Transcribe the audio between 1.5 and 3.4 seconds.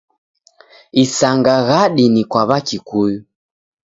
ghadi ni kwa w'akikuyu.